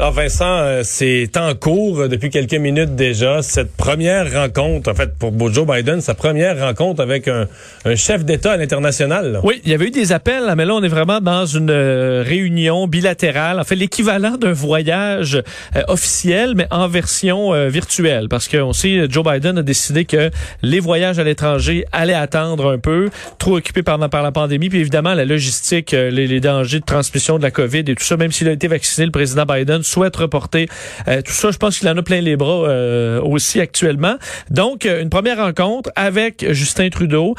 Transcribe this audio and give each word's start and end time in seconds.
Alors 0.00 0.12
Vincent, 0.12 0.44
euh, 0.44 0.82
c'est 0.84 1.36
en 1.36 1.56
cours 1.56 1.98
euh, 1.98 2.08
depuis 2.08 2.30
quelques 2.30 2.54
minutes 2.54 2.94
déjà 2.94 3.42
cette 3.42 3.72
première 3.72 4.32
rencontre, 4.32 4.92
en 4.92 4.94
fait 4.94 5.18
pour 5.18 5.52
Joe 5.52 5.66
Biden, 5.66 6.00
sa 6.00 6.14
première 6.14 6.56
rencontre 6.56 7.02
avec 7.02 7.26
un, 7.26 7.48
chef 7.96 8.24
d'État 8.24 8.52
à 8.52 8.56
l'international. 8.56 9.40
Oui, 9.42 9.60
il 9.64 9.72
y 9.72 9.74
avait 9.74 9.86
eu 9.86 9.90
des 9.90 10.12
appels, 10.12 10.54
mais 10.56 10.64
là 10.66 10.74
on 10.74 10.84
est 10.84 10.88
vraiment 10.88 11.20
dans 11.20 11.46
une 11.46 11.70
euh, 11.70 12.22
réunion 12.24 12.86
bilatérale, 12.86 13.58
en 13.58 13.64
fait 13.64 13.74
l'équivalent 13.74 14.36
d'un 14.36 14.52
voyage 14.52 15.42
officiel, 15.88 16.54
mais 16.54 16.68
en 16.70 16.86
version 16.86 17.68
virtuelle, 17.68 18.28
parce 18.28 18.46
qu'on 18.46 18.72
sait 18.72 19.06
Joe 19.08 19.24
Biden 19.24 19.58
a 19.58 19.62
décidé 19.62 20.04
que 20.04 20.30
les 20.62 20.78
voyages 20.78 21.18
à 21.18 21.24
l'étranger 21.24 21.84
allaient 21.90 22.14
attendre 22.14 22.70
un 22.70 22.78
peu, 22.78 23.10
trop 23.38 23.56
occupés 23.56 23.82
par, 23.82 23.98
la 23.98 24.32
pandémie, 24.32 24.68
puis 24.68 24.78
évidemment 24.78 25.14
la 25.14 25.24
logistique, 25.24 25.90
les 25.90 26.40
dangers 26.40 26.78
de 26.78 26.84
transmission 26.84 27.38
de 27.38 27.42
la 27.42 27.50
COVID 27.50 27.80
et 27.80 27.94
tout 27.96 28.04
ça, 28.04 28.16
même 28.16 28.30
s'il 28.30 28.48
a 28.48 28.52
été 28.52 28.68
vacciné, 28.68 29.04
le 29.04 29.12
président 29.12 29.44
Biden 29.44 29.82
souhaite 29.88 30.16
reporter 30.16 30.66
euh, 31.08 31.22
tout 31.22 31.32
ça. 31.32 31.50
Je 31.50 31.56
pense 31.56 31.78
qu'il 31.78 31.88
en 31.88 31.96
a 31.96 32.02
plein 32.02 32.20
les 32.20 32.36
bras 32.36 32.68
euh, 32.68 33.20
aussi 33.20 33.60
actuellement. 33.60 34.16
Donc, 34.50 34.86
euh, 34.86 35.02
une 35.02 35.10
première 35.10 35.38
rencontre 35.38 35.90
avec 35.96 36.46
Justin 36.52 36.90
Trudeau 36.90 37.34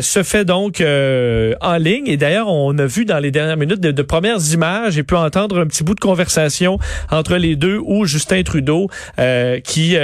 se 0.00 0.22
fait 0.22 0.44
donc 0.44 0.80
en 0.80 1.76
ligne. 1.76 2.06
Et 2.06 2.16
d'ailleurs, 2.16 2.48
on 2.48 2.76
a 2.78 2.86
vu 2.86 3.04
dans 3.04 3.18
les 3.18 3.30
dernières 3.30 3.56
minutes 3.56 3.80
de, 3.80 4.02
premières 4.02 4.40
images 4.52 4.98
et 4.98 5.02
pu 5.02 5.14
entendre 5.14 5.60
un 5.60 5.66
petit 5.66 5.82
bout 5.82 5.94
de 5.94 6.00
conversation 6.00 6.78
entre 7.10 7.36
les 7.36 7.56
deux 7.56 7.78
où 7.82 8.04
Justin 8.04 8.42
Trudeau 8.42 8.88
qui 9.64 9.96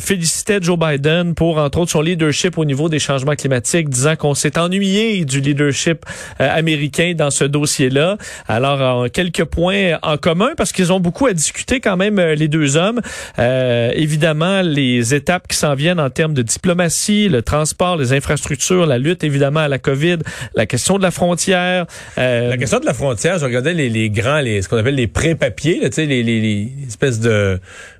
félicitait 0.00 0.58
Joe 0.60 0.78
Biden 0.78 1.34
pour, 1.34 1.58
entre 1.58 1.78
autres, 1.78 1.90
son 1.90 2.00
leadership 2.00 2.58
au 2.58 2.64
niveau 2.64 2.88
des 2.88 2.98
changements 2.98 3.34
climatiques, 3.34 3.88
disant 3.88 4.16
qu'on 4.16 4.34
s'est 4.34 4.58
ennuyé 4.58 5.24
du 5.24 5.40
leadership 5.40 6.04
américain 6.38 7.14
dans 7.16 7.30
ce 7.30 7.44
dossier-là. 7.44 8.16
Alors, 8.48 9.10
quelques 9.10 9.44
points 9.44 9.98
en 10.02 10.16
commun 10.16 10.50
parce 10.56 10.72
qu'ils 10.72 10.92
ont 10.92 11.00
beaucoup 11.00 11.26
à 11.26 11.32
discuter 11.42 11.80
quand 11.80 11.96
même 11.96 12.18
euh, 12.18 12.34
les 12.34 12.48
deux 12.48 12.76
hommes. 12.76 13.00
Euh, 13.38 13.90
évidemment, 13.94 14.62
les 14.62 15.14
étapes 15.14 15.48
qui 15.48 15.56
s'en 15.56 15.74
viennent 15.74 16.00
en 16.00 16.10
termes 16.10 16.34
de 16.34 16.42
diplomatie, 16.42 17.28
le 17.28 17.42
transport, 17.42 17.96
les 17.96 18.12
infrastructures, 18.12 18.86
la 18.86 18.98
lutte 18.98 19.24
évidemment 19.24 19.60
à 19.60 19.68
la 19.68 19.78
COVID, 19.78 20.18
la 20.54 20.66
question 20.66 20.98
de 20.98 21.02
la 21.02 21.10
frontière. 21.10 21.86
Euh, 22.18 22.48
la 22.50 22.56
question 22.56 22.78
de 22.78 22.86
la 22.86 22.94
frontière, 22.94 23.38
je 23.38 23.44
regardais 23.44 23.74
les, 23.74 23.88
les 23.88 24.10
grands, 24.10 24.40
les, 24.40 24.62
ce 24.62 24.68
qu'on 24.68 24.78
appelle 24.78 24.94
les 24.94 25.08
pré-papiers, 25.08 25.80
les, 25.96 26.06
les, 26.06 26.22
les 26.22 26.68
espèces 26.86 27.20
de 27.20 27.58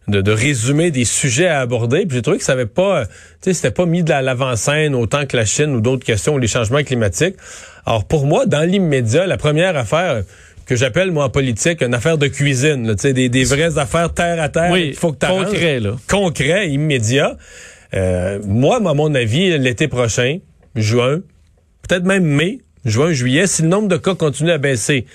de, 0.08 0.20
de 0.20 0.32
résumé 0.32 0.90
des 0.90 1.04
sujets 1.04 1.46
à 1.46 1.60
aborder. 1.60 2.06
Puis 2.06 2.16
j'ai 2.16 2.22
trouvé 2.22 2.38
que 2.38 2.44
ça 2.44 2.52
avait 2.52 2.66
pas, 2.66 3.04
tu 3.06 3.12
sais, 3.42 3.54
c'était 3.54 3.70
pas 3.70 3.86
mis 3.86 4.02
de 4.02 4.10
l'avant-scène 4.10 4.94
autant 4.94 5.26
que 5.26 5.36
la 5.36 5.44
Chine 5.44 5.74
ou 5.76 5.80
d'autres 5.80 6.04
questions 6.04 6.34
ou 6.34 6.38
les 6.38 6.48
changements 6.48 6.82
climatiques. 6.82 7.36
Alors 7.86 8.04
pour 8.04 8.26
moi, 8.26 8.46
dans 8.46 8.62
l'immédiat, 8.68 9.26
la 9.26 9.36
première 9.36 9.76
affaire 9.76 10.22
que 10.66 10.76
j'appelle 10.76 11.10
moi 11.10 11.24
en 11.24 11.30
politique 11.30 11.82
une 11.82 11.94
affaire 11.94 12.18
de 12.18 12.26
cuisine, 12.26 12.86
là, 12.86 12.94
des, 12.94 13.28
des 13.28 13.44
vraies 13.44 13.78
affaires 13.78 14.12
terre 14.12 14.40
à 14.40 14.48
terre. 14.48 14.70
Oui, 14.70 14.92
faut 14.94 15.12
que 15.12 15.26
concret, 15.26 15.80
là. 15.80 15.96
concret, 16.08 16.70
immédiat. 16.70 17.36
Euh, 17.94 18.38
moi, 18.46 18.76
à 18.76 18.94
mon 18.94 19.14
avis, 19.14 19.58
l'été 19.58 19.88
prochain, 19.88 20.38
juin, 20.74 21.20
peut-être 21.86 22.04
même 22.04 22.24
mai, 22.24 22.60
juin, 22.84 23.12
juillet, 23.12 23.46
si 23.46 23.62
le 23.62 23.68
nombre 23.68 23.88
de 23.88 23.96
cas 23.96 24.14
continue 24.14 24.50
à 24.50 24.58
baisser 24.58 25.06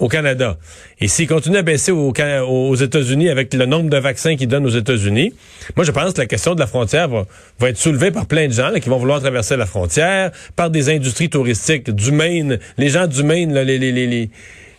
au 0.00 0.08
Canada. 0.08 0.58
Et 1.00 1.06
s'il 1.06 1.28
continue 1.28 1.56
à 1.56 1.62
baisser 1.62 1.92
aux 1.92 2.74
États-Unis 2.74 3.28
avec 3.28 3.54
le 3.54 3.64
nombre 3.64 3.88
de 3.88 3.96
vaccins 3.96 4.34
qu'ils 4.34 4.48
donnent 4.48 4.66
aux 4.66 4.76
États-Unis, 4.76 5.32
moi 5.76 5.84
je 5.84 5.92
pense 5.92 6.12
que 6.14 6.20
la 6.20 6.26
question 6.26 6.56
de 6.56 6.60
la 6.60 6.66
frontière 6.66 7.08
va, 7.08 7.26
va 7.60 7.68
être 7.68 7.76
soulevée 7.76 8.10
par 8.10 8.26
plein 8.26 8.48
de 8.48 8.52
gens 8.52 8.72
qui 8.72 8.88
vont 8.88 8.98
vouloir 8.98 9.20
traverser 9.20 9.56
la 9.56 9.66
frontière, 9.66 10.32
par 10.56 10.70
des 10.70 10.88
industries 10.88 11.30
touristiques 11.30 11.90
du 11.90 12.10
Maine, 12.10 12.58
les 12.76 12.88
gens 12.88 13.06
du 13.06 13.22
Maine, 13.22 13.54
les, 13.54 13.78
les, 13.78 13.92
les 13.92 14.30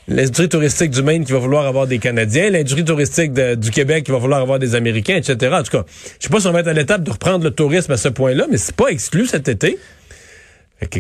l'industrie 0.08 0.50
touristique 0.50 0.92
du 0.92 1.02
Maine 1.02 1.26
qui 1.26 1.32
va 1.32 1.40
vouloir 1.40 1.66
avoir 1.66 1.88
des 1.88 2.00
Canadiens, 2.00 2.50
l'industrie 2.50 2.86
touristique 2.86 3.34
du 3.34 3.72
Québec 3.72 4.06
qui 4.06 4.12
va 4.12 4.18
vouloir 4.18 4.42
avoir 4.42 4.60
des 4.60 4.76
Américains, 4.76 5.16
etc. 5.16 5.54
En 5.54 5.64
tout 5.64 5.72
cas, 5.72 5.86
je 6.20 6.28
sais 6.28 6.30
pas 6.30 6.40
si 6.40 6.48
on 6.48 6.52
va 6.52 6.60
être 6.60 6.68
à 6.68 6.74
l'étape 6.74 7.04
de 7.04 7.12
reprendre 7.12 7.44
le 7.44 7.52
tourisme 7.52 7.92
à 7.92 7.98
ce 7.98 8.10
point-là, 8.10 8.46
mais 8.50 8.58
c'est 8.58 8.76
pas 8.76 8.88
exclu 8.88 9.26
cet 9.26 9.48
été 9.48 9.78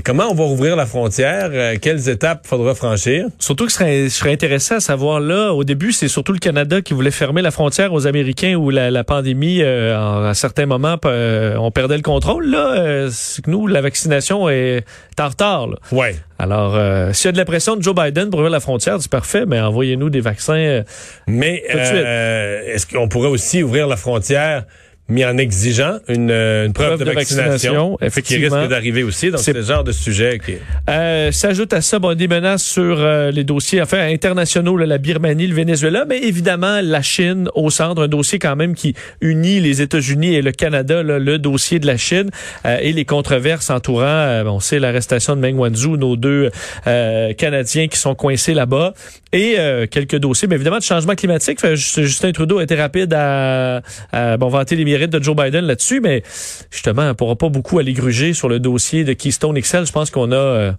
comment 0.04 0.30
on 0.32 0.34
va 0.34 0.44
rouvrir 0.44 0.76
la 0.76 0.86
frontière? 0.86 1.50
Euh, 1.52 1.76
quelles 1.82 2.10
étapes 2.10 2.48
faudra 2.48 2.76
franchir? 2.76 3.28
Surtout 3.40 3.66
que 3.66 3.72
je 3.72 3.76
serais, 3.76 4.04
je 4.06 4.10
serais 4.10 4.32
intéressé 4.32 4.76
à 4.76 4.80
savoir 4.80 5.20
là, 5.20 5.52
au 5.54 5.64
début, 5.64 5.92
c'est 5.92 6.08
surtout 6.08 6.32
le 6.32 6.40
Canada 6.40 6.82
qui 6.82 6.94
voulait 6.94 7.12
fermer 7.12 7.42
la 7.42 7.52
frontière 7.52 7.94
aux 7.94 8.08
Américains 8.08 8.56
où 8.56 8.70
la, 8.70 9.04
pandémie, 9.04 9.62
euh, 9.62 10.30
à 10.30 10.34
certains 10.34 10.66
moments, 10.66 10.98
euh, 11.06 11.56
on 11.58 11.72
perdait 11.72 11.98
le 11.98 12.04
contrôle. 12.04 12.50
Là, 12.50 13.08
c'est 13.12 13.44
que 13.44 13.50
nous, 13.50 13.68
la 13.68 13.82
vaccination 13.82 14.50
est 14.50 14.86
en 15.20 15.28
retard. 15.28 15.68
Là. 15.68 15.76
Ouais. 15.92 16.16
Alors, 16.40 16.78
s'il 17.14 17.28
y 17.28 17.30
a 17.30 17.32
de 17.32 17.38
la 17.38 17.46
pression 17.46 17.76
de 17.76 17.82
Joe 17.82 17.96
Biden 17.96 18.30
pour 18.30 18.40
ouvrir 18.40 18.52
la 18.52 18.60
frontière, 18.60 18.98
c'est 19.00 19.12
parfait, 19.12 19.46
mais 19.46 19.60
envoyez-nous 19.60 20.10
des 20.10 20.22
vaccins. 20.22 20.84
mais 21.28 21.64
est-ce 21.68 22.86
qu'on 22.86 23.08
pourrait 23.08 23.30
aussi 23.30 23.64
ouvrir 23.64 23.88
la 23.88 23.98
frontière 23.98 24.66
mis 25.08 25.24
en 25.24 25.38
exigeant 25.38 26.00
une, 26.08 26.32
une 26.32 26.74
preuve, 26.74 27.04
de, 27.04 27.12
vaccination, 27.12 27.98
effectivement, 28.02 28.48
qui 28.48 28.56
risque 28.56 28.70
d'arriver 28.70 29.04
aussi. 29.04 29.30
Donc, 29.30 29.40
c'est 29.40 29.54
le 29.54 29.62
genre 29.62 29.84
de 29.84 29.92
sujet 29.92 30.40
qui... 30.44 30.56
Euh, 30.90 31.32
S'ajoute 31.32 31.74
à 31.74 31.82
ça 31.82 32.00
bon, 32.00 32.18
des 32.18 32.28
menaces 32.28 32.64
sur 32.64 32.98
euh, 33.00 33.30
les 33.30 33.44
dossiers 33.44 33.82
enfin, 33.82 34.00
internationaux, 34.00 34.78
la 34.78 34.98
Birmanie, 34.98 35.46
le 35.46 35.54
Venezuela, 35.54 36.06
mais 36.10 36.18
évidemment 36.20 36.80
la 36.82 37.04
Chine 37.04 37.50
au 37.54 37.70
centre, 37.70 38.02
un 38.02 38.08
dossier 38.08 38.40
quand 38.40 38.56
même 38.56 38.74
qui 38.74 38.96
unit 39.22 39.60
les 39.60 39.82
États-Unis 39.82 40.36
et 40.36 40.42
le 40.42 40.52
Canada, 40.52 41.04
le 41.04 41.38
dossier 41.38 41.78
de 41.78 41.86
la 41.86 41.98
Chine 41.98 42.32
euh, 42.66 42.80
et 42.82 42.92
les 42.92 43.06
controverses 43.06 43.70
entourant, 43.70 44.06
euh, 44.06 44.44
on 44.46 44.60
sait 44.60 44.80
l'arrestation 44.80 45.36
de 45.36 45.42
Meng 45.42 45.58
Wanzhou, 45.58 45.98
nos 45.98 46.16
deux 46.16 46.50
Canadiens 46.86 47.88
qui 47.88 47.98
sont 47.98 48.16
coincés 48.16 48.54
là-bas, 48.54 48.94
et 49.34 49.58
quelques 49.92 50.18
dossiers, 50.18 50.48
mais 50.48 50.56
évidemment 50.56 50.78
de 50.78 50.84
changement 50.84 51.16
climatique. 51.16 51.60
Justin 51.76 52.32
Trudeau 52.32 52.60
a 52.60 52.64
été 52.64 52.76
rapide 52.76 53.14
à, 53.14 53.82
à 54.12 54.38
bon, 54.38 54.48
vanter 54.48 54.76
les 54.76 54.86
de 54.98 55.22
Joe 55.22 55.36
Biden 55.36 55.66
là-dessus, 55.66 56.00
mais 56.02 56.24
justement, 56.72 57.10
on 57.10 57.16
pourra 57.16 57.36
pas 57.36 57.50
beaucoup 57.50 57.80
aller 57.80 57.94
gruger 57.94 58.34
sur 58.34 58.50
le 58.50 58.60
dossier 58.60 59.04
de 59.04 59.14
Keystone 59.14 59.60
XL. 59.60 59.86
Je 59.86 59.92
pense 59.92 60.10
qu'on 60.10 60.32
a 60.32 60.36
euh, 60.36 60.72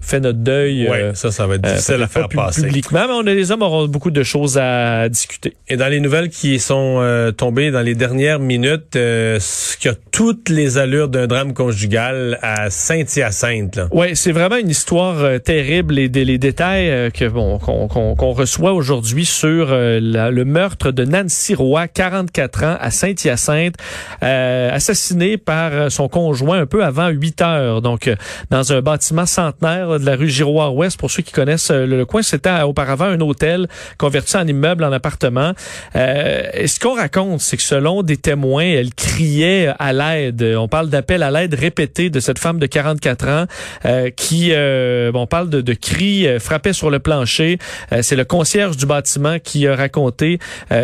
fait 0.00 0.20
notre 0.20 0.38
deuil. 0.38 0.88
Oui, 0.90 0.96
euh, 0.96 1.14
ça, 1.14 1.30
ça 1.30 1.46
va 1.46 1.56
être 1.56 1.66
euh, 1.66 1.72
difficile 1.72 2.02
à 2.02 2.08
faire 2.08 2.28
passer. 2.28 2.62
Publiquement, 2.62 3.06
mais 3.06 3.14
on 3.14 3.26
a, 3.26 3.34
les 3.34 3.52
hommes 3.52 3.62
auront 3.62 3.86
beaucoup 3.86 4.10
de 4.10 4.22
choses 4.22 4.58
à 4.58 5.08
discuter. 5.08 5.54
Et 5.68 5.76
dans 5.76 5.88
les 5.88 6.00
nouvelles 6.00 6.30
qui 6.30 6.58
sont 6.58 6.98
euh, 7.00 7.32
tombées 7.32 7.70
dans 7.70 7.82
les 7.82 7.94
dernières 7.94 8.40
minutes, 8.40 8.94
ce 8.94 9.76
qui 9.76 9.88
a 9.88 9.94
toutes 10.10 10.48
les 10.48 10.78
allures 10.78 11.08
d'un 11.08 11.26
drame 11.26 11.52
conjugal 11.52 12.38
à 12.42 12.70
Saint-Hyacinthe. 12.70 13.80
Oui, 13.92 14.16
c'est 14.16 14.32
vraiment 14.32 14.56
une 14.56 14.70
histoire 14.70 15.40
terrible 15.40 15.98
et 15.98 16.08
les 16.08 16.38
détails 16.38 17.10
que 17.12 17.28
bon 17.28 17.58
qu'on 17.58 18.32
reçoit 18.32 18.72
aujourd'hui 18.72 19.24
sur 19.24 19.68
le 19.70 20.42
meurtre 20.44 20.90
de 20.90 21.04
Nancy 21.04 21.54
Roy, 21.54 21.88
44 21.88 22.64
ans, 22.64 22.76
à 22.80 22.90
Saint-Hyacinthe, 22.90 23.74
assassinée 24.20 25.36
par 25.36 25.90
son 25.90 26.08
conjoint 26.08 26.60
un 26.60 26.66
peu 26.66 26.84
avant 26.84 27.08
8 27.08 27.42
heures, 27.42 27.82
donc 27.82 28.10
dans 28.50 28.72
un 28.72 28.80
bâtiment 28.80 29.26
centenaire 29.26 29.89
de 29.98 30.06
la 30.06 30.16
rue 30.16 30.28
Giroir-Ouest. 30.28 30.98
Pour 30.98 31.10
ceux 31.10 31.22
qui 31.22 31.32
connaissent 31.32 31.70
euh, 31.70 31.86
le, 31.86 32.04
coin, 32.04 32.22
c'était 32.22 32.62
auparavant 32.62 33.06
un 33.06 33.20
hôtel 33.20 33.68
converti 33.98 34.36
en 34.36 34.46
immeuble, 34.46 34.84
en 34.84 34.92
appartement. 34.92 35.52
Euh, 35.96 36.42
et 36.54 36.66
ce 36.66 36.78
qu'on 36.80 36.94
raconte, 36.94 37.40
c'est 37.40 37.56
que 37.56 37.62
selon 37.62 38.02
des 38.02 38.16
témoins, 38.16 38.64
elle 38.64 38.94
criait 38.94 39.72
à 39.78 39.92
l'aide. 39.92 40.42
On 40.58 40.68
parle 40.68 40.88
d'appel 40.88 41.22
à 41.22 41.30
l'aide 41.30 41.54
répété 41.54 42.10
de 42.10 42.20
cette 42.20 42.38
femme 42.38 42.58
de 42.58 42.66
44 42.66 43.28
ans 43.28 43.46
euh, 43.84 44.10
qui, 44.10 44.50
euh, 44.52 45.10
on 45.14 45.26
parle 45.26 45.50
de, 45.50 45.60
de 45.60 45.72
cris, 45.74 46.26
euh, 46.26 46.38
frappait 46.38 46.72
sur 46.72 46.90
le 46.90 46.98
plancher. 46.98 47.58
c'est 48.02 48.16
le 48.16 48.24
concierge 48.24 48.76
du 48.76 48.86
bâtiment 48.86 49.38
qui 49.42 49.66
a 49.66 49.74
raconté 49.74 50.38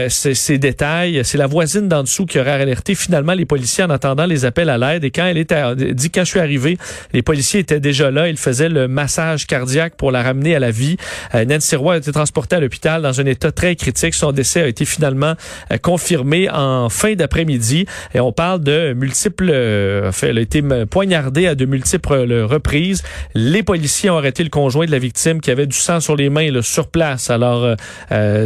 ces, 0.09 0.35
ces, 0.35 0.59
détails. 0.59 1.21
C'est 1.25 1.39
la 1.39 1.47
voisine 1.47 1.89
d'en 1.89 2.03
dessous 2.03 2.27
qui 2.27 2.39
aurait 2.39 2.51
alerté 2.51 2.95
finalement 2.95 3.35
les 3.35 3.45
policiers 3.45 3.85
en 3.85 3.91
attendant 3.91 4.27
les 4.27 4.45
appels 4.45 4.71
à 4.71 4.79
l'aide. 4.79 5.05
Et 5.05 5.11
quand 5.11 5.27
elle 5.27 5.39
était, 5.39 5.63
dit 5.95 6.11
quand 6.11 6.23
je 6.23 6.31
suis 6.31 6.41
arrivé, 6.41 6.79
les 7.13 7.23
policiers 7.23 7.61
étaient 7.61 7.81
déjà 7.81 8.11
là. 8.11 8.29
Ils 8.29 8.37
faisaient 8.37 8.69
le 8.69 8.89
massage 8.97 9.47
cardiaque 9.47 9.95
pour 9.97 10.11
la 10.11 10.23
ramener 10.23 10.57
à 10.57 10.59
la 10.59 10.71
vie. 10.71 10.97
Euh, 11.35 11.45
Nancy 11.45 11.77
Roy 11.77 11.95
a 11.95 11.97
été 11.99 12.11
transportée 12.13 12.57
à 12.57 12.61
l'hôpital 12.61 13.03
dans 13.03 13.21
un 13.21 13.27
état 13.27 13.53
très 13.53 13.77
critique. 13.77 14.15
Son 14.15 14.33
décès 14.33 14.63
a 14.63 14.67
été 14.67 14.87
finalement 14.87 15.35
euh, 15.71 15.77
confirmé 15.77 16.49
en 16.51 16.89
fin 16.89 17.15
d'après-midi. 17.15 17.85
Et 18.15 18.21
on 18.21 18.33
parle 18.33 18.63
de 18.63 18.95
multiples, 18.95 19.51
euh, 19.51 20.11
fait, 20.13 20.29
elle 20.29 20.39
a 20.39 20.41
été 20.41 20.63
poignardée 20.91 21.47
à 21.47 21.55
de 21.55 21.67
multiples 21.67 22.15
reprises. 22.43 23.03
Les 23.35 23.63
policiers 23.63 24.09
ont 24.09 24.17
arrêté 24.17 24.43
le 24.43 24.49
conjoint 24.49 24.87
de 24.87 24.91
la 24.91 24.99
victime 24.99 25.43
qui 25.43 25.51
avait 25.51 25.67
du 25.67 25.77
sang 25.77 26.01
sur 26.01 26.17
les 26.17 26.31
mains 26.31 26.51
là, 26.51 26.63
sur 26.63 26.89
place. 26.89 27.29
Alors, 27.29 27.77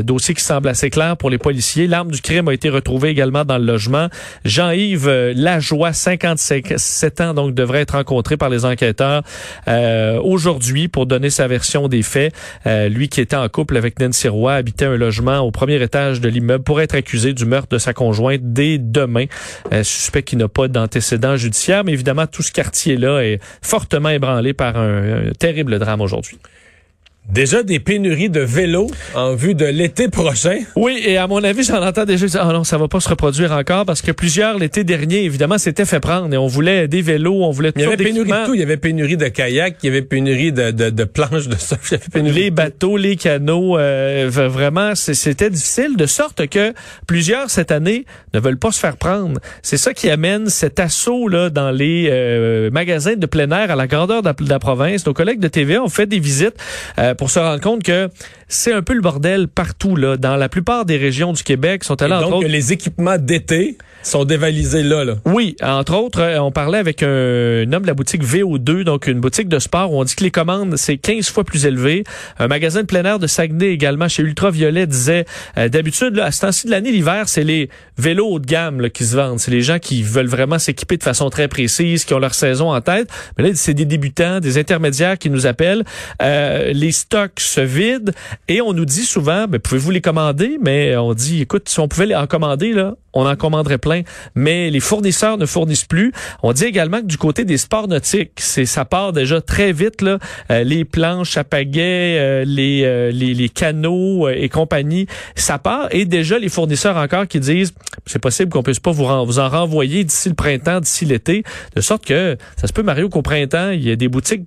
dossier 0.03 0.35
qui 0.35 0.43
semble 0.43 0.69
assez 0.69 0.91
clair 0.91 1.17
pour 1.17 1.31
les 1.31 1.38
policiers. 1.38 1.87
L'arme 1.87 2.11
du 2.11 2.20
crime 2.20 2.49
a 2.49 2.55
été 2.55 2.69
retrouvée 2.70 3.11
également 3.11 3.44
dans 3.44 3.58
le 3.58 3.64
logement. 3.64 4.08
Jean-Yves 4.44 5.08
Lajoie, 5.37 5.93
57 5.93 7.20
ans, 7.20 7.35
donc 7.35 7.55
devrait 7.55 7.82
être 7.82 7.94
rencontré 7.94 8.37
par 8.37 8.49
les 8.49 8.64
enquêteurs 8.64 9.23
aujourd'hui 10.25 10.39
pour 10.92 11.06
donner 11.06 11.31
sa 11.31 11.46
version 11.46 11.88
des 11.88 12.02
faits. 12.02 12.34
lui 12.66 13.08
qui 13.08 13.20
était 13.20 13.37
en 13.37 13.48
couple 13.48 13.76
avec 13.76 13.98
Nancy 13.98 14.28
Roy, 14.28 14.54
habitait 14.54 14.87
un 14.87 14.96
logement 14.96 15.40
au 15.40 15.50
premier 15.50 15.82
étage 15.82 16.20
de 16.20 16.28
l'immeuble 16.28 16.64
pour 16.64 16.81
être 16.81 16.94
accusé 16.94 17.32
du 17.32 17.44
meurtre 17.44 17.69
de 17.70 17.78
sa 17.78 17.92
conjointe 17.92 18.40
dès 18.42 18.78
demain. 18.78 19.26
Euh, 19.72 19.82
suspect 19.82 20.22
qui 20.22 20.37
n'a 20.37 20.48
pas 20.48 20.69
d'antécédent 20.69 21.37
judiciaire, 21.37 21.84
mais 21.84 21.92
évidemment, 21.92 22.26
tout 22.26 22.42
ce 22.42 22.52
quartier-là 22.52 23.20
est 23.20 23.40
fortement 23.62 24.10
ébranlé 24.10 24.52
par 24.52 24.76
un 24.76 25.31
terrible 25.38 25.78
drame 25.78 26.00
aujourd'hui. 26.00 26.38
Déjà 27.28 27.62
des 27.62 27.78
pénuries 27.78 28.28
de 28.28 28.40
vélos 28.40 28.90
en 29.14 29.37
vue 29.37 29.55
de 29.55 29.64
l'été 29.64 30.08
prochain. 30.08 30.58
Oui, 30.75 31.00
et 31.06 31.17
à 31.17 31.28
mon 31.28 31.44
avis, 31.44 31.62
j'en 31.62 31.81
entends 31.81 32.05
déjà 32.05 32.26
dire, 32.26 32.40
ah 32.43 32.52
non, 32.52 32.64
ça 32.64 32.76
va 32.76 32.88
pas 32.88 32.99
se 32.99 33.08
reproduire 33.08 33.52
encore 33.52 33.87
parce 33.87 34.02
que 34.02 34.11
plusieurs 34.11 34.58
l'été 34.58 34.82
dernier, 34.82 35.22
évidemment, 35.22 35.56
s'étaient 35.56 35.84
fait 35.84 36.00
prendre 36.00 36.34
et 36.34 36.37
on 36.37 36.49
voulait 36.49 36.88
des 36.88 37.02
vélos, 37.02 37.44
on 37.44 37.52
voulait 37.52 37.70
Il 37.76 37.82
y 37.82 37.84
avait 37.84 37.96
pénurie 37.96 38.31
de 38.31 38.46
tout. 38.46 38.55
Il 38.55 38.61
y 38.61 38.64
avait 38.64 38.76
pénurie 38.78 39.17
de 39.17 39.28
kayaks, 39.28 39.76
il 39.82 39.87
y 39.87 39.88
avait 39.90 40.02
pénurie 40.02 40.52
de, 40.52 40.72
de, 40.72 40.90
de 40.90 41.05
planches 41.05 41.46
de 41.46 41.55
surf. 41.55 41.93
les 42.14 42.50
bateaux, 42.50 42.96
les 42.96 43.14
canaux, 43.14 43.78
euh, 43.78 44.28
vraiment, 44.28 44.96
c'était 44.96 45.50
difficile 45.50 45.96
de 45.96 46.06
sorte 46.06 46.49
que 46.49 46.72
plusieurs 47.06 47.49
cette 47.49 47.70
année 47.70 48.06
ne 48.34 48.40
veulent 48.40 48.58
pas 48.58 48.72
se 48.72 48.81
faire 48.81 48.96
prendre. 48.96 49.38
C'est 49.62 49.76
ça 49.76 49.94
qui 49.94 50.11
amène 50.11 50.49
cet 50.49 50.81
assaut 50.81 51.28
là 51.28 51.49
dans 51.49 51.70
les 51.70 52.08
euh, 52.11 52.70
magasins 52.72 53.14
de 53.14 53.26
plein 53.26 53.50
air 53.52 53.70
à 53.70 53.76
la 53.76 53.87
grandeur 53.87 54.22
de 54.22 54.49
la, 54.49 54.58
province. 54.58 55.06
Nos 55.06 55.14
collègues 55.14 55.40
de 55.40 55.49
TV 55.49 55.78
ont 55.78 55.88
fait 55.88 56.06
des 56.06 56.19
visites. 56.19 56.56
Euh, 56.99 57.09
pour 57.14 57.30
se 57.30 57.38
rendre 57.38 57.60
compte 57.60 57.82
que 57.82 58.08
c'est 58.48 58.72
un 58.72 58.82
peu 58.82 58.94
le 58.94 59.00
bordel 59.00 59.48
partout 59.48 59.96
là, 59.96 60.16
dans 60.16 60.36
la 60.36 60.48
plupart 60.48 60.84
des 60.84 60.96
régions 60.96 61.32
du 61.32 61.42
Québec 61.42 61.84
sont 61.84 62.00
allés 62.02 62.18
donc 62.20 62.44
les 62.44 62.72
équipements 62.72 63.18
d'été 63.18 63.78
sont 64.02 64.24
dévalisés 64.24 64.82
là, 64.82 65.04
là. 65.04 65.16
Oui, 65.26 65.56
entre 65.62 65.94
autres, 65.94 66.20
euh, 66.20 66.38
on 66.38 66.50
parlait 66.50 66.78
avec 66.78 67.02
un, 67.02 67.70
homme 67.70 67.82
de 67.82 67.86
la 67.86 67.92
boutique 67.92 68.24
VO2, 68.24 68.82
donc 68.82 69.06
une 69.06 69.20
boutique 69.20 69.48
de 69.48 69.58
sport 69.58 69.92
où 69.92 70.00
on 70.00 70.04
dit 70.04 70.14
que 70.14 70.24
les 70.24 70.30
commandes 70.30 70.76
c'est 70.76 70.96
15 70.96 71.28
fois 71.28 71.44
plus 71.44 71.66
élevé. 71.66 72.04
Un 72.38 72.48
magasin 72.48 72.80
de 72.80 72.86
plein 72.86 73.04
air 73.04 73.18
de 73.18 73.26
Saguenay 73.26 73.68
également 73.68 74.08
chez 74.08 74.22
Ultraviolet 74.22 74.86
disait 74.86 75.26
euh, 75.58 75.68
d'habitude 75.68 76.18
à 76.18 76.32
ce 76.32 76.40
temps-ci 76.40 76.66
de 76.66 76.70
l'année 76.70 76.92
l'hiver, 76.92 77.28
c'est 77.28 77.44
les 77.44 77.68
vélos 77.98 78.26
haut 78.26 78.38
de 78.38 78.46
gamme 78.46 78.80
là, 78.80 78.88
qui 78.88 79.04
se 79.04 79.16
vendent, 79.16 79.38
c'est 79.38 79.50
les 79.50 79.62
gens 79.62 79.78
qui 79.78 80.02
veulent 80.02 80.26
vraiment 80.26 80.58
s'équiper 80.58 80.96
de 80.96 81.02
façon 81.02 81.28
très 81.30 81.48
précise, 81.48 82.04
qui 82.04 82.14
ont 82.14 82.18
leur 82.18 82.34
saison 82.34 82.72
en 82.72 82.80
tête. 82.80 83.08
Mais 83.36 83.44
là, 83.44 83.50
c'est 83.54 83.74
des 83.74 83.84
débutants, 83.84 84.40
des 84.40 84.58
intermédiaires 84.58 85.18
qui 85.18 85.30
nous 85.30 85.46
appellent. 85.46 85.84
Euh, 86.22 86.72
les 86.72 86.92
stocks 87.00 87.41
se 87.41 87.61
vident 87.61 88.12
et 88.49 88.61
on 88.61 88.73
nous 88.73 88.85
dit 88.85 89.05
souvent, 89.05 89.47
ben, 89.47 89.58
pouvez-vous 89.58 89.91
les 89.91 90.00
commander? 90.00 90.58
Mais 90.61 90.97
on 90.97 91.14
dit, 91.14 91.43
écoute, 91.43 91.69
si 91.69 91.81
on 91.81 91.88
pouvait 91.88 92.06
les 92.06 92.14
en 92.14 92.26
commander, 92.26 92.73
là, 92.73 92.94
on 93.12 93.26
en 93.26 93.37
commanderait 93.37 93.79
plein. 93.79 94.02
Mais 94.35 94.70
les 94.70 94.81
fournisseurs 94.81 95.38
ne 95.38 95.47
fournissent 95.47 95.85
plus. 95.85 96.12
On 96.43 96.52
dit 96.52 96.64
également 96.64 97.00
que 97.00 97.06
du 97.06 97.17
côté 97.17 97.44
des 97.44 97.56
sports 97.56 97.88
nautiques, 97.88 98.32
c'est 98.37 98.67
ça 98.67 98.85
part 98.85 99.12
déjà 99.12 99.41
très 99.41 99.73
vite 99.73 100.02
là. 100.02 100.19
Euh, 100.50 100.62
les 100.62 100.85
planches 100.85 101.37
à 101.37 101.44
pagaie, 101.44 102.19
euh, 102.19 102.44
les, 102.47 102.82
euh, 102.85 103.11
les, 103.11 103.35
les 103.35 103.49
canaux 103.49 104.29
et 104.29 104.49
compagnie, 104.49 105.06
ça 105.35 105.58
part. 105.58 105.88
Et 105.91 106.05
déjà 106.05 106.38
les 106.38 106.49
fournisseurs 106.49 106.96
encore 106.96 107.26
qui 107.26 107.41
disent, 107.41 107.75
c'est 108.06 108.19
possible 108.19 108.50
qu'on 108.50 108.62
puisse 108.62 108.81
pas 108.81 108.93
vous, 108.93 109.06
vous 109.25 109.38
en 109.38 109.49
renvoyer 109.49 110.05
d'ici 110.05 110.29
le 110.29 110.35
printemps, 110.35 110.81
d'ici 110.81 111.05
l'été, 111.05 111.43
de 111.75 111.81
sorte 111.81 112.05
que 112.05 112.37
ça 112.56 112.67
se 112.67 112.73
peut 112.73 112.82
Mario 112.82 113.08
qu'au 113.08 113.23
printemps 113.23 113.70
il 113.70 113.87
y 113.87 113.91
a 113.91 113.96
des 113.96 114.08
boutiques 114.08 114.44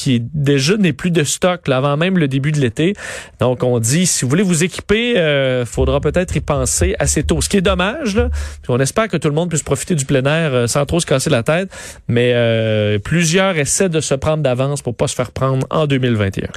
qui 0.00 0.22
déjà 0.32 0.78
n'est 0.78 0.94
plus 0.94 1.10
de 1.10 1.24
stock 1.24 1.68
là, 1.68 1.76
avant 1.76 1.96
même 1.98 2.16
le 2.16 2.26
début 2.26 2.52
de 2.52 2.58
l'été. 2.58 2.94
Donc 3.38 3.62
on 3.62 3.78
dit 3.78 4.06
si 4.06 4.24
vous 4.24 4.30
voulez 4.30 4.42
vous 4.42 4.64
équiper, 4.64 5.18
euh, 5.18 5.66
faudra 5.66 6.00
peut-être 6.00 6.36
y 6.36 6.40
penser 6.40 6.94
assez 6.98 7.22
tôt. 7.22 7.42
Ce 7.42 7.50
qui 7.50 7.58
est 7.58 7.62
dommage 7.62 8.16
là, 8.16 8.30
on 8.68 8.80
espère 8.80 9.08
que 9.08 9.18
tout 9.18 9.28
le 9.28 9.34
monde 9.34 9.50
puisse 9.50 9.62
profiter 9.62 9.94
du 9.94 10.06
plein 10.06 10.24
air 10.24 10.54
euh, 10.54 10.66
sans 10.66 10.86
trop 10.86 11.00
se 11.00 11.06
casser 11.06 11.28
la 11.28 11.42
tête, 11.42 11.70
mais 12.08 12.32
euh, 12.34 12.98
plusieurs 12.98 13.58
essaient 13.58 13.90
de 13.90 14.00
se 14.00 14.14
prendre 14.14 14.42
d'avance 14.42 14.80
pour 14.80 14.94
pas 14.94 15.06
se 15.06 15.14
faire 15.14 15.32
prendre 15.32 15.66
en 15.70 15.86
2021. 15.86 16.48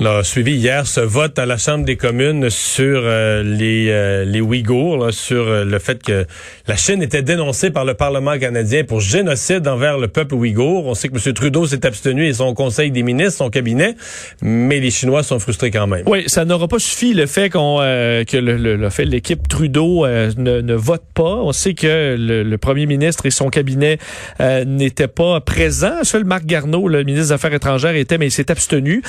On 0.00 0.06
a 0.06 0.22
suivi 0.22 0.52
hier 0.52 0.86
ce 0.86 1.00
vote 1.00 1.40
à 1.40 1.46
la 1.46 1.56
Chambre 1.56 1.84
des 1.84 1.96
communes 1.96 2.50
sur 2.50 3.00
euh, 3.02 3.42
les, 3.42 3.88
euh, 3.88 4.24
les 4.24 4.40
Ouïghours, 4.40 5.12
sur 5.12 5.48
euh, 5.48 5.64
le 5.64 5.80
fait 5.80 6.00
que 6.00 6.24
la 6.68 6.76
Chine 6.76 7.02
était 7.02 7.22
dénoncée 7.22 7.70
par 7.72 7.84
le 7.84 7.94
Parlement 7.94 8.38
canadien 8.38 8.84
pour 8.84 9.00
génocide 9.00 9.66
envers 9.66 9.98
le 9.98 10.06
peuple 10.06 10.36
ouïghour. 10.36 10.86
On 10.86 10.94
sait 10.94 11.08
que 11.08 11.14
M. 11.14 11.34
Trudeau 11.34 11.66
s'est 11.66 11.84
abstenu 11.84 12.28
et 12.28 12.32
son 12.32 12.54
conseil 12.54 12.92
des 12.92 13.02
ministres, 13.02 13.38
son 13.38 13.50
cabinet, 13.50 13.96
mais 14.40 14.78
les 14.78 14.92
Chinois 14.92 15.24
sont 15.24 15.40
frustrés 15.40 15.72
quand 15.72 15.88
même. 15.88 16.04
Oui, 16.06 16.22
ça 16.28 16.44
n'aura 16.44 16.68
pas 16.68 16.78
suffi 16.78 17.12
le 17.12 17.26
fait 17.26 17.50
qu'on 17.50 17.78
que 17.78 18.36
le, 18.36 18.76
le, 18.76 18.90
fait 18.90 19.04
l'équipe 19.04 19.48
Trudeau 19.48 20.06
ne, 20.06 20.60
ne, 20.60 20.74
vote 20.74 21.02
pas. 21.12 21.34
On 21.42 21.50
sait 21.50 21.74
que 21.74 22.14
le, 22.16 22.56
premier 22.58 22.86
ministre 22.86 23.26
et 23.26 23.32
son 23.32 23.48
cabinet 23.48 23.98
n'étaient 24.64 25.08
pas 25.08 25.40
présents. 25.40 26.04
Seul 26.04 26.22
Marc 26.22 26.46
Garneau, 26.46 26.86
le 26.86 27.02
ministre 27.02 27.28
des 27.28 27.32
Affaires 27.32 27.54
étrangères, 27.54 27.96
était, 27.96 28.16
mais 28.16 28.28
il 28.28 28.30
s'est 28.30 28.52
abstenu 28.52 29.02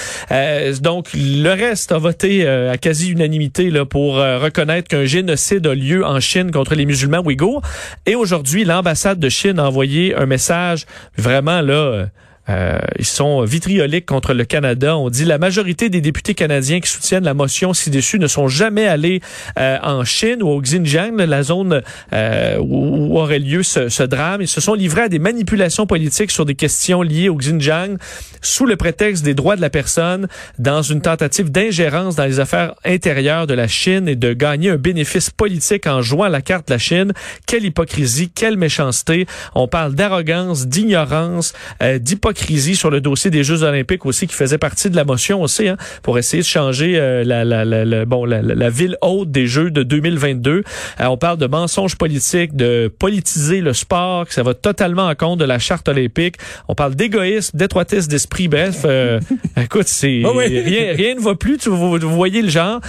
donc, 0.82 1.08
le 1.14 1.50
reste 1.50 1.92
a 1.92 1.98
voté 1.98 2.46
euh, 2.46 2.72
à 2.72 2.78
quasi-unanimité 2.78 3.72
pour 3.90 4.18
euh, 4.18 4.40
reconnaître 4.40 4.88
qu'un 4.88 5.06
génocide 5.06 5.66
a 5.68 5.76
lieu 5.76 6.06
en 6.06 6.20
Chine 6.20 6.52
contre 6.52 6.76
les 6.76 6.86
musulmans 6.86 7.22
ouïghours. 7.24 7.62
Et 8.06 8.16
aujourd'hui, 8.16 8.66
l'ambassade 8.66 9.20
de 9.20 9.30
Chine 9.30 9.60
a 9.60 9.68
envoyé 9.68 10.16
un 10.16 10.26
message 10.26 10.86
vraiment 11.18 11.62
là 11.62 12.08
euh, 12.50 12.70
euh, 12.70 12.80
ils 12.98 13.06
sont 13.06 13.44
vitrioliques 13.44 14.06
contre 14.06 14.34
le 14.34 14.46
Canada. 14.46 14.98
On 14.98 15.10
dit 15.10 15.26
la 15.26 15.38
majorité 15.38 15.90
des 15.90 16.02
députés 16.02 16.34
canadiens 16.34 16.80
qui 16.80 16.90
soutiennent 16.90 17.24
la 17.24 17.34
motion 17.34 17.74
ci-dessus 17.74 18.20
ne 18.20 18.28
sont 18.28 18.48
jamais 18.48 18.88
allés 18.88 19.22
euh, 19.58 19.78
en 19.82 20.04
Chine 20.04 20.44
ou 20.44 20.50
au 20.50 20.62
Xinjiang, 20.62 21.16
la 21.18 21.44
zone 21.44 21.82
euh, 22.14 22.58
où, 22.60 23.18
aurait 23.18 23.40
lieu 23.40 23.64
ce, 23.64 23.90
ce, 23.90 24.04
drame. 24.04 24.42
Ils 24.42 24.48
se 24.48 24.62
sont 24.62 24.74
livrés 24.74 25.04
à 25.04 25.10
des 25.10 25.20
manipulations 25.20 25.86
politiques 25.86 26.32
sur 26.32 26.46
des 26.46 26.56
questions 26.56 27.02
liées 27.02 27.30
au 27.30 27.36
Xinjiang 27.36 27.98
sous 28.42 28.66
le 28.66 28.76
prétexte 28.76 29.24
des 29.24 29.34
droits 29.34 29.56
de 29.56 29.62
la 29.62 29.70
personne 29.70 30.28
dans 30.58 30.82
une 30.82 31.02
tentative 31.02 31.52
d'ingérence 31.52 32.16
dans 32.16 32.26
les 32.26 32.40
affaires 32.40 32.76
intérieures 32.86 33.48
de 33.48 33.54
la 33.54 33.68
Chine 33.68 34.08
et 34.08 34.16
de 34.16 34.34
gagner 34.34 34.72
un 34.72 34.78
bénéfice 34.78 35.30
politique 35.30 35.88
en 35.88 36.02
jouant 36.02 36.28
la 36.28 36.42
carte 36.42 36.68
de 36.68 36.74
la 36.74 36.78
Chine. 36.78 37.14
Quelle 37.46 37.66
hypocrisie, 37.66 38.30
quelle 38.30 38.58
méchanceté. 38.58 39.26
On 39.56 39.68
parle 39.68 39.94
d'arrogance, 39.94 40.68
d'ignorance, 40.68 41.54
d'hypocrisie 41.82 42.39
sur 42.76 42.90
le 42.90 43.02
dossier 43.02 43.32
des 43.32 43.44
Jeux 43.44 43.64
olympiques 43.64 44.06
aussi, 44.06 44.28
qui 44.28 44.34
faisait 44.34 44.58
partie 44.58 44.90
de 44.90 44.96
la 44.96 45.06
motion 45.06 45.42
aussi, 45.42 45.68
hein, 45.68 45.78
pour 46.04 46.18
essayer 46.18 46.42
de 46.42 46.48
changer 46.48 46.98
euh, 46.98 47.24
la, 47.24 47.44
la, 47.46 47.66
la, 47.66 48.06
bon, 48.06 48.26
la, 48.26 48.70
ville 48.70 48.98
haute 49.02 49.32
des 49.32 49.48
Jeux 49.48 49.72
de 49.72 49.84
2022. 49.84 50.52
Euh, 50.52 51.06
on 51.06 51.18
parle 51.18 51.38
de 51.38 51.48
mensonges 51.48 51.96
politiques, 51.96 52.56
de 52.56 52.92
politiser 53.00 53.62
le 53.62 53.74
sport, 53.74 54.26
que 54.26 54.34
ça 54.34 54.44
va 54.44 54.54
totalement 54.54 55.08
en 55.08 55.16
compte 55.16 55.40
de 55.40 55.46
la 55.46 55.60
charte 55.60 55.88
olympique. 55.90 56.36
On 56.68 56.76
parle 56.76 56.96
d'égoïsme, 56.96 57.58
d'étroitesse 57.58 58.08
d'esprit. 58.08 58.48
Bref, 58.48 58.82
euh, 58.86 59.20
écoute, 59.58 59.88
c'est 59.88 60.22
ah 60.26 60.32
rien, 60.36 60.94
rien 60.94 61.16
ne 61.16 61.22
va 61.22 61.36
plus. 61.36 61.58
Tu, 61.58 61.70
vous, 61.70 61.98
voyez 62.00 62.42
le 62.42 62.50
genre. 62.50 62.82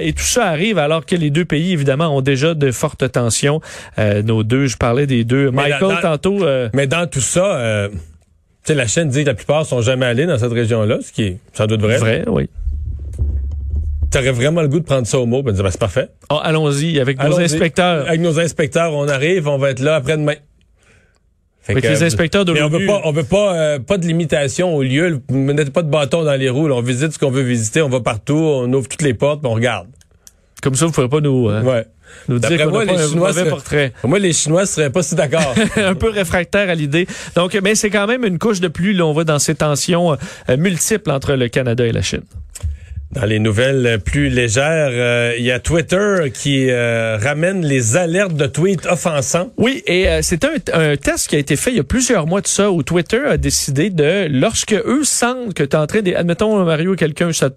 et 0.00 0.12
tout 0.12 0.24
ça 0.24 0.46
arrive 0.46 0.78
alors 0.78 1.04
que 1.06 1.16
les 1.16 1.30
deux 1.30 1.44
pays, 1.44 1.72
évidemment, 1.72 2.16
ont 2.16 2.22
déjà 2.22 2.54
de 2.54 2.70
fortes 2.70 3.10
tensions. 3.10 3.60
nos 3.98 4.42
deux, 4.42 4.66
je 4.66 4.76
parlais 4.76 5.06
des 5.06 5.24
deux. 5.24 5.50
Michael, 5.50 5.98
tantôt. 6.02 6.44
mais 6.74 6.86
dans 6.86 7.06
tout 7.06 7.20
ça 7.20 7.88
sais, 8.68 8.74
la 8.74 8.86
chaîne 8.86 9.08
dit 9.08 9.22
que 9.22 9.28
la 9.28 9.34
plupart 9.34 9.66
sont 9.66 9.80
jamais 9.80 10.06
allés 10.06 10.26
dans 10.26 10.38
cette 10.38 10.52
région-là, 10.52 10.98
ce 11.02 11.12
qui 11.12 11.22
est 11.24 11.38
sans 11.52 11.66
doute 11.66 11.80
vrai. 11.80 11.98
Vrai, 11.98 12.24
oui. 12.26 12.48
T'aurais 14.10 14.32
vraiment 14.32 14.62
le 14.62 14.68
goût 14.68 14.80
de 14.80 14.84
prendre 14.84 15.06
ça 15.06 15.18
au 15.18 15.26
mot, 15.26 15.42
ben 15.42 15.54
ben, 15.54 15.70
c'est 15.70 15.80
parfait. 15.80 16.08
Oh, 16.30 16.38
allons-y, 16.42 16.98
avec 16.98 17.22
nos 17.22 17.38
inspecteurs. 17.38 18.08
Avec 18.08 18.20
nos 18.20 18.40
inspecteurs, 18.40 18.94
on 18.94 19.06
arrive, 19.06 19.48
on 19.48 19.58
va 19.58 19.70
être 19.70 19.80
là 19.80 19.96
après-demain. 19.96 20.36
avec 21.68 21.84
les 21.84 22.02
inspecteurs 22.02 22.44
de 22.44 22.52
Mais 22.52 22.62
on 22.62 22.68
veut 22.68 22.86
pas, 22.86 23.02
on 23.04 23.12
veut 23.12 23.24
pas, 23.24 23.54
euh, 23.54 23.78
pas 23.78 23.98
de 23.98 24.06
limitation 24.06 24.74
au 24.74 24.82
lieu. 24.82 25.20
Mettez 25.30 25.70
pas 25.70 25.82
de 25.82 25.90
bâton 25.90 26.24
dans 26.24 26.34
les 26.38 26.48
roues. 26.48 26.70
on 26.70 26.80
visite 26.80 27.12
ce 27.12 27.18
qu'on 27.18 27.30
veut 27.30 27.42
visiter. 27.42 27.82
On 27.82 27.90
va 27.90 28.00
partout. 28.00 28.34
On 28.34 28.72
ouvre 28.72 28.88
toutes 28.88 29.02
les 29.02 29.14
portes. 29.14 29.44
on 29.44 29.52
regarde. 29.52 29.88
Comme 30.62 30.74
ça, 30.74 30.86
vous 30.86 30.90
ne 30.90 30.94
ferez 30.94 31.08
pas 31.08 31.20
nous. 31.20 31.48
Euh, 31.48 31.62
ouais. 31.62 31.86
Nous 32.28 32.38
dire 32.38 32.70
moi, 32.70 32.84
les 32.84 32.98
Chinois 32.98 33.32
seraient, 33.32 33.48
portrait. 33.48 33.92
Moi, 34.02 34.18
les 34.18 34.32
Chinois 34.32 34.66
seraient 34.66 34.90
pas 34.90 35.02
si 35.02 35.14
d'accord. 35.14 35.54
un 35.76 35.94
peu 35.94 36.10
réfractaire 36.10 36.70
à 36.70 36.74
l'idée. 36.74 37.06
Donc, 37.36 37.56
mais 37.62 37.74
c'est 37.74 37.90
quand 37.90 38.06
même 38.06 38.24
une 38.24 38.38
couche 38.38 38.60
de 38.60 38.68
pluie, 38.68 38.94
là, 38.94 39.06
on 39.06 39.12
voit 39.12 39.24
dans 39.24 39.38
ces 39.38 39.54
tensions 39.54 40.16
euh, 40.48 40.56
multiples 40.56 41.10
entre 41.10 41.34
le 41.34 41.48
Canada 41.48 41.86
et 41.86 41.92
la 41.92 42.02
Chine. 42.02 42.22
Dans 43.12 43.24
les 43.24 43.38
nouvelles 43.38 44.00
plus 44.04 44.28
légères, 44.28 44.90
euh, 44.92 45.34
il 45.38 45.44
y 45.44 45.50
a 45.50 45.58
Twitter 45.58 46.30
qui 46.32 46.68
euh, 46.68 47.16
ramène 47.16 47.64
les 47.64 47.96
alertes 47.96 48.34
de 48.34 48.46
tweets 48.46 48.84
offensants. 48.84 49.50
Oui, 49.56 49.82
et 49.86 50.08
euh, 50.08 50.20
c'est 50.20 50.44
un, 50.44 50.50
un, 50.74 50.96
test 50.96 51.28
qui 51.28 51.36
a 51.36 51.38
été 51.38 51.56
fait 51.56 51.70
il 51.70 51.78
y 51.78 51.80
a 51.80 51.84
plusieurs 51.84 52.26
mois 52.26 52.42
de 52.42 52.46
ça 52.46 52.70
où 52.70 52.82
Twitter 52.82 53.22
a 53.26 53.38
décidé 53.38 53.88
de, 53.88 54.28
lorsque 54.30 54.74
eux 54.74 55.04
sentent 55.04 55.54
que 55.54 55.62
tu 55.62 55.74
es 55.74 55.76
en 55.76 55.86
train 55.86 56.02
de... 56.02 56.12
Admettons, 56.12 56.62
Mario, 56.64 56.96
quelqu'un, 56.96 57.32
ça 57.32 57.48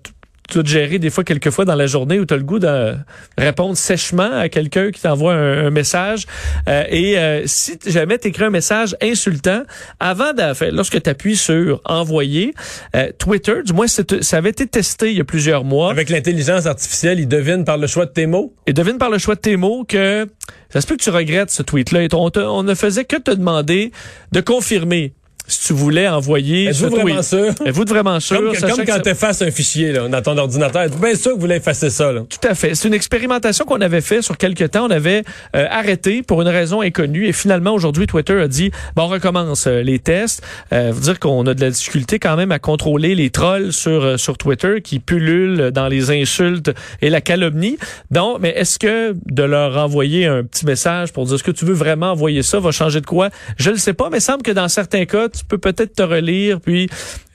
tu 0.52 0.58
dois 0.58 0.64
te 0.64 0.70
gérer 0.70 1.00
des 1.00 1.10
fois 1.10 1.24
quelques 1.24 1.50
fois 1.50 1.64
dans 1.64 1.76
la 1.76 1.88
journée 1.88 2.20
où 2.20 2.26
tu 2.26 2.34
as 2.34 2.38
le 2.38 2.44
goût 2.44 2.60
de 2.60 2.96
répondre 3.38 3.78
sèchement 3.78 4.30
à 4.34 4.50
quelqu'un 4.50 4.92
qui 4.92 5.02
t'envoie 5.02 5.34
un, 5.34 5.70
message. 5.72 6.26
Euh, 6.68 6.84
et 6.90 7.18
euh, 7.18 7.44
si 7.46 7.80
jamais 7.86 8.18
tu 8.18 8.28
écris 8.28 8.44
un 8.44 8.50
message 8.50 8.96
insultant, 9.02 9.64
avant 10.00 10.34
de 10.34 10.72
lorsque 10.72 11.02
tu 11.02 11.10
appuies 11.10 11.38
sur 11.38 11.82
envoyer, 11.86 12.54
euh, 12.96 13.10
Twitter, 13.18 13.64
du 13.66 13.72
moins 13.72 13.88
ça 13.88 14.04
avait 14.38 14.50
été 14.50 14.68
testé 14.68 15.12
il 15.12 15.18
y 15.18 15.22
a 15.22 15.24
plusieurs 15.24 15.64
mois. 15.64 15.92
Avec 15.92 16.10
l'intelligence 16.10 16.66
artificielle, 16.66 17.20
il 17.20 17.28
devine 17.28 17.64
par 17.64 17.78
le 17.78 17.88
choix 17.88 18.06
de 18.06 18.12
tes 18.12 18.26
mots? 18.26 18.54
Il 18.68 18.74
devine 18.74 18.98
par 18.98 19.10
le 19.10 19.18
choix 19.18 19.36
de 19.36 19.40
tes 19.40 19.56
mots 19.56 19.86
que 19.86 20.28
ça 20.70 20.82
se 20.82 20.88
peut 20.88 20.98
que 20.98 21.04
tu 21.04 21.10
regrettes 21.10 21.52
ce 21.52 21.64
tweet-là. 21.64 22.08
On, 22.14 22.32
on 22.36 22.64
ne 22.64 22.76
faisait 22.76 23.06
que 23.06 23.16
te 23.16 23.32
demander 23.32 23.92
de 24.34 24.42
confirmer 24.42 25.14
si 25.52 25.68
tu 25.68 25.74
voulais 25.74 26.08
envoyer 26.08 26.70
Êtes-vous 26.70 26.90
vraiment 26.90 27.22
sûr? 27.22 27.54
Êtes-vous 27.66 27.86
vraiment 27.86 28.20
sûr? 28.20 28.38
Comme, 28.38 28.72
comme 28.72 28.86
quand 28.86 29.00
tu 29.02 29.10
effaces 29.10 29.42
un 29.42 29.52
fichier 29.52 29.92
là, 29.92 30.08
dans 30.08 30.22
ton 30.22 30.38
ordinateur. 30.38 30.84
Êtes-vous 30.84 31.02
bien 31.02 31.16
sûr 31.16 31.32
que 31.32 31.36
vous 31.36 31.42
voulez 31.42 31.56
effacer 31.56 31.90
ça? 31.90 32.12
Là? 32.12 32.22
Tout 32.30 32.48
à 32.48 32.56
fait. 32.56 32.76
C'est 32.76 32.88
une 32.88 32.94
expérimentation 32.94 33.66
qu'on 33.66 33.82
avait 33.82 34.02
fait 34.02 34.22
sur 34.22 34.38
quelques 34.38 34.72
temps. 34.72 34.86
On 34.86 34.92
avait 34.92 35.24
euh, 35.56 35.66
arrêté 35.70 36.22
pour 36.24 36.42
une 36.42 36.48
raison 36.48 36.82
inconnue 36.82 37.28
et 37.28 37.34
finalement 37.34 37.74
aujourd'hui 37.74 38.08
Twitter 38.08 38.40
a 38.40 38.48
dit 38.48 38.72
bon 38.96 39.04
on 39.04 39.08
recommence 39.08 39.68
euh, 39.68 39.82
les 39.82 40.00
tests. 40.00 40.44
Euh, 40.74 40.92
vous 40.94 41.02
dire 41.02 41.20
qu'on 41.20 41.46
a 41.48 41.54
de 41.54 41.62
la 41.62 41.70
difficulté 41.70 42.20
quand 42.20 42.36
même 42.36 42.52
à 42.52 42.60
contrôler 42.60 43.16
les 43.16 43.30
trolls 43.30 43.74
sur 43.74 44.04
euh, 44.04 44.18
sur 44.18 44.38
Twitter 44.38 44.82
qui 44.82 45.00
pullulent 45.00 45.72
dans 45.72 45.88
les 45.88 46.12
insultes 46.12 46.72
et 47.02 47.10
la 47.10 47.22
calomnie. 47.22 47.78
Donc 48.10 48.40
mais 48.40 48.50
est-ce 48.50 48.80
que 48.80 49.16
de 49.26 49.44
leur 49.44 49.78
envoyer 49.78 50.26
un 50.26 50.44
petit 50.44 50.66
message 50.66 51.12
pour 51.12 51.26
dire 51.26 51.38
ce 51.38 51.44
que 51.44 51.52
tu 51.52 51.66
veux 51.66 51.74
vraiment 51.74 52.12
envoyer 52.12 52.44
ça? 52.44 52.60
Va 52.60 52.72
changer 52.72 53.02
de 53.02 53.06
quoi? 53.06 53.30
Je 53.58 53.72
ne 53.72 53.78
sais 53.78 53.94
pas 53.94 54.10
mais 54.10 54.18
il 54.18 54.22
semble 54.22 54.44
que 54.44 54.52
dans 54.52 54.68
certains 54.68 55.06
cas 55.06 55.30
tu 55.30 55.41
peux 55.46 55.58
peut-être 55.58 55.96
te 55.96 56.04
relire, 56.04 56.60
puis... 56.60 56.90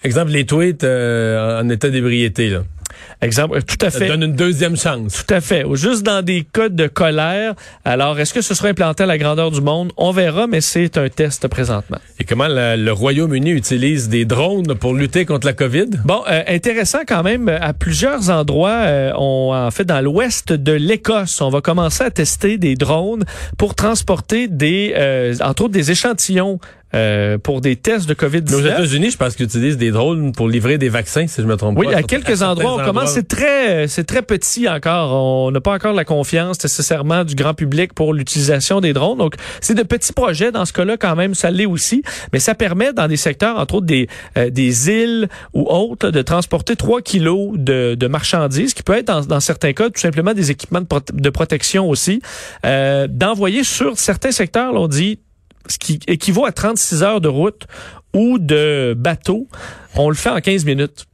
Exemple, 0.05 0.31
les 0.31 0.47
tweets 0.47 0.85
euh, 0.85 1.61
en 1.61 1.69
état 1.69 1.89
d'ébriété, 1.89 2.51
là. 2.51 2.63
Exemple, 3.23 3.63
tout 3.63 3.77
à 3.81 3.91
fait. 3.91 4.01
Ça 4.01 4.09
donne 4.09 4.23
une 4.23 4.37
deuxième 4.37 4.77
chance. 4.77 5.25
Tout 5.27 5.35
à 5.35 5.41
fait. 5.41 5.65
Juste 5.75 6.03
dans 6.03 6.23
des 6.23 6.47
cas 6.51 6.69
de 6.69 6.87
colère. 6.87 7.55
Alors, 7.85 8.19
est-ce 8.21 8.35
que 8.35 8.43
ce 8.43 8.55
sera 8.55 8.69
implanté 8.69 9.03
à 9.05 9.07
la 9.07 9.19
grandeur 9.19 9.51
du 9.51 9.61
monde? 9.61 9.93
On 9.97 10.13
verra, 10.13 10.47
mais 10.47 10.61
c'est 10.61 10.99
un 10.99 11.09
test 11.09 11.49
présentement. 11.49 11.99
Et 12.21 12.25
comment 12.25 12.47
le 12.49 12.91
Royaume-Uni 12.91 13.51
utilise 13.51 14.09
des 14.09 14.25
drones 14.25 14.75
pour 14.75 14.95
lutter 14.95 15.25
contre 15.25 15.47
la 15.47 15.55
COVID? 15.55 15.91
Bon, 16.05 16.23
euh, 16.29 16.43
intéressant 16.47 17.01
quand 17.07 17.23
même. 17.23 17.49
À 17.49 17.73
plusieurs 17.73 18.31
endroits, 18.31 18.71
euh, 18.71 19.13
on, 19.17 19.53
en 19.55 19.71
fait, 19.71 19.85
dans 19.85 20.01
l'ouest 20.01 20.53
de 20.53 20.73
l'Écosse, 20.73 21.41
on 21.41 21.49
va 21.49 21.61
commencer 21.61 22.05
à 22.05 22.11
tester 22.11 22.59
des 22.59 22.77
drones 22.77 23.25
pour 23.57 23.75
transporter 23.75 24.47
des, 24.49 24.95
euh, 24.97 25.35
entre 25.43 25.65
autres, 25.65 25.75
des 25.75 25.91
échantillons 25.91 26.61
euh, 26.95 27.37
pour 27.39 27.61
des 27.61 27.77
tests 27.77 28.09
de 28.09 28.15
COVID-19. 28.15 28.55
Aux 28.55 28.61
États-Unis, 28.61 29.11
je 29.11 29.17
pense 29.17 29.35
qu'ils 29.35 29.47
utilisent 29.47 29.77
des 29.77 29.91
drones 29.91 30.33
pour 30.33 30.49
livrer 30.49 30.79
des 30.79 30.89
vaccins, 30.89 31.27
si 31.27 31.43
je 31.43 31.47
me 31.47 31.57
trompe 31.57 31.75
pas. 31.75 31.81
Oui, 31.81 31.93
à 31.93 32.03
quelques 32.03 32.43
endroits, 32.43 32.77
on 32.81 32.85
commence, 32.85 33.11
c'est 33.11 33.27
très, 33.27 33.89
c'est 33.89 34.05
très 34.05 34.23
petit 34.23 34.69
encore. 34.69 35.13
On 35.13 35.51
n'a 35.51 35.61
pas 35.61 35.75
encore 35.75 35.93
la 35.93 36.05
confiance 36.05 36.63
nécessairement 36.63 37.25
du 37.25 37.35
grand 37.35 37.55
public 37.55 37.93
pour 37.93 38.15
l'utilisation 38.15 38.81
des 38.81 38.93
drones. 38.93 39.19
Donc, 39.19 39.35
c'est 39.61 39.75
de 39.75 39.83
petits 39.83 40.13
projets. 40.13 40.53
Dans 40.53 40.65
ce 40.65 40.73
cas-là, 40.73 40.97
quand 40.97 41.17
même, 41.17 41.35
ça 41.35 41.51
l'est 41.51 41.67
aussi. 41.67 42.03
Mais 42.33 42.39
ça 42.39 42.55
permet, 42.55 42.93
dans 42.93 43.09
des 43.09 43.17
secteurs, 43.17 43.59
entre 43.59 43.77
autres 43.77 43.87
des, 43.87 44.09
euh, 44.37 44.51
des 44.51 44.89
îles 44.89 45.29
ou 45.55 45.67
autres, 45.69 46.11
de 46.11 46.23
transporter 46.23 46.77
3 46.77 47.03
kilos 47.03 47.53
de, 47.55 47.95
de 47.95 48.07
marchandises, 48.07 48.75
qui 48.75 48.83
peut 48.83 48.95
être, 48.95 49.07
dans, 49.07 49.23
dans, 49.23 49.41
certains 49.41 49.73
cas, 49.73 49.91
tout 49.91 50.01
simplement 50.01 50.35
des 50.35 50.51
équipements 50.51 50.81
de, 50.81 50.87
de 51.13 51.31
protection 51.31 51.89
aussi, 51.89 52.23
euh, 52.65 53.07
d'envoyer 53.09 53.65
sur 53.65 53.99
certains 53.99 54.33
secteurs, 54.33 54.75
on 54.75 54.89
dit, 54.89 55.19
ce 55.69 55.79
qui 55.79 56.01
équivaut 56.07 56.47
à 56.47 56.53
36 56.53 57.03
heures 57.03 57.21
de 57.21 57.29
route 57.29 57.67
ou 58.15 58.39
de 58.39 58.95
bateau, 58.97 59.49
on 59.95 60.09
le 60.09 60.15
fait 60.15 60.31
en 60.31 60.41
15 60.41 60.65
minutes. 60.65 61.07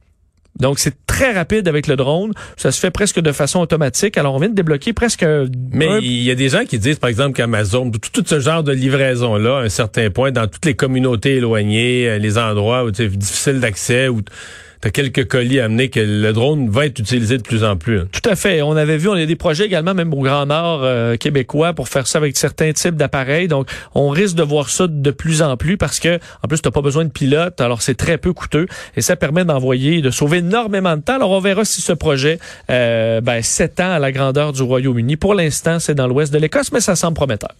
Donc, 0.59 0.77
c'est 0.77 0.93
très 1.07 1.31
rapide 1.31 1.67
avec 1.67 1.87
le 1.87 1.95
drone. 1.95 2.31
Ça 2.57 2.71
se 2.71 2.79
fait 2.79 2.91
presque 2.91 3.19
de 3.19 3.31
façon 3.31 3.59
automatique. 3.59 4.17
Alors, 4.17 4.35
on 4.35 4.39
vient 4.39 4.49
de 4.49 4.53
débloquer 4.53 4.93
presque... 4.93 5.25
Mais 5.71 5.99
il 6.01 6.23
y 6.23 6.29
a 6.29 6.35
des 6.35 6.49
gens 6.49 6.63
qui 6.65 6.77
disent, 6.77 6.99
par 6.99 7.09
exemple, 7.09 7.35
qu'Amazon, 7.35 7.89
tout, 7.89 7.99
tout, 8.11 8.23
ce 8.25 8.39
genre 8.39 8.63
de 8.63 8.71
livraison-là, 8.71 9.57
à 9.57 9.61
un 9.61 9.69
certain 9.69 10.11
point, 10.11 10.31
dans 10.31 10.47
toutes 10.47 10.65
les 10.65 10.75
communautés 10.75 11.37
éloignées, 11.37 12.07
euh, 12.07 12.17
les 12.19 12.37
endroits 12.37 12.85
où 12.85 12.91
c'est 12.93 13.07
difficile 13.07 13.59
d'accès, 13.59 14.09
où 14.09 14.21
T'as 14.83 14.89
quelques 14.89 15.29
colis 15.29 15.61
amenés 15.61 15.87
que 15.87 16.01
le 16.01 16.33
drone 16.33 16.69
va 16.69 16.87
être 16.87 16.99
utilisé 16.99 17.37
de 17.37 17.41
plus 17.41 17.63
en 17.63 17.77
plus. 17.77 18.01
Hein. 18.01 18.07
Tout 18.11 18.29
à 18.29 18.35
fait. 18.35 18.61
On 18.61 18.75
avait 18.75 18.97
vu, 18.97 19.07
on 19.07 19.13
a 19.13 19.25
des 19.25 19.37
projets 19.37 19.65
également, 19.65 19.93
même 19.93 20.13
au 20.13 20.21
Grand 20.21 20.45
Nord 20.45 20.81
euh, 20.83 21.15
québécois, 21.15 21.71
pour 21.71 21.87
faire 21.87 22.05
ça 22.05 22.17
avec 22.17 22.35
certains 22.35 22.73
types 22.73 22.97
d'appareils. 22.97 23.47
Donc, 23.47 23.69
on 23.95 24.09
risque 24.09 24.35
de 24.35 24.43
voir 24.43 24.67
ça 24.67 24.87
de 24.89 25.11
plus 25.11 25.41
en 25.41 25.55
plus 25.55 25.77
parce 25.77 26.01
que, 26.01 26.19
en 26.43 26.49
plus, 26.49 26.61
t'as 26.61 26.71
pas 26.71 26.81
besoin 26.81 27.05
de 27.05 27.11
pilote, 27.11 27.61
alors 27.61 27.81
c'est 27.81 27.95
très 27.95 28.17
peu 28.17 28.33
coûteux 28.33 28.65
et 28.97 29.01
ça 29.01 29.15
permet 29.15 29.45
d'envoyer, 29.45 30.01
de 30.01 30.09
sauver 30.09 30.39
énormément 30.39 30.97
de 30.97 31.01
temps. 31.01 31.15
Alors, 31.15 31.31
on 31.31 31.39
verra 31.39 31.63
si 31.63 31.79
ce 31.79 31.93
projet 31.93 32.37
euh, 32.69 33.21
ben, 33.21 33.41
s'étend 33.41 33.89
à 33.89 33.99
la 33.99 34.11
grandeur 34.11 34.51
du 34.51 34.63
Royaume-Uni. 34.63 35.15
Pour 35.15 35.33
l'instant, 35.33 35.79
c'est 35.79 35.95
dans 35.95 36.07
l'ouest 36.07 36.33
de 36.33 36.39
l'Écosse, 36.39 36.73
mais 36.73 36.81
ça 36.81 36.97
semble 36.97 37.15
prometteur. 37.15 37.55